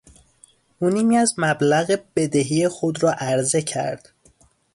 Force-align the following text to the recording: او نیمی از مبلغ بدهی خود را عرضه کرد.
او 0.79 0.89
نیمی 0.89 1.17
از 1.17 1.33
مبلغ 1.37 1.99
بدهی 2.15 2.67
خود 2.67 3.03
را 3.03 3.11
عرضه 3.11 3.61
کرد. 3.61 4.09